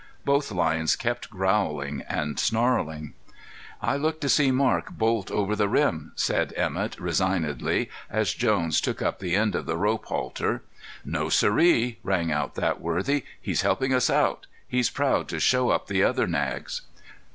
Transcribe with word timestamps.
Both 0.25 0.51
lions 0.51 0.95
kept 0.95 1.29
growling 1.29 2.01
and 2.09 2.39
snarling. 2.39 3.13
"I 3.83 3.97
look 3.97 4.19
to 4.21 4.29
see 4.29 4.49
Marc 4.49 4.89
bolt 4.89 5.29
over 5.29 5.55
the 5.55 5.69
rim," 5.69 6.13
said 6.15 6.53
Emett, 6.57 6.99
resignedly, 6.99 7.87
as 8.09 8.33
Jones 8.33 8.81
took 8.81 9.03
up 9.03 9.19
the 9.19 9.35
end 9.35 9.53
of 9.53 9.67
the 9.67 9.77
rope 9.77 10.05
halter. 10.07 10.63
"No 11.05 11.29
siree!" 11.29 11.99
sang 12.03 12.31
out 12.31 12.55
that 12.55 12.81
worthy. 12.81 13.25
"He's 13.39 13.61
helping 13.61 13.93
us 13.93 14.09
out; 14.09 14.47
he's 14.67 14.89
proud 14.89 15.27
to 15.27 15.39
show 15.39 15.69
up 15.69 15.85
the 15.85 16.01
other 16.01 16.25
nags." 16.25 16.81